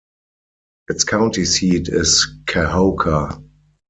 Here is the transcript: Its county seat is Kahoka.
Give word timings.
Its 0.89 1.03
county 1.03 1.45
seat 1.45 1.87
is 1.87 2.27
Kahoka. 2.45 3.39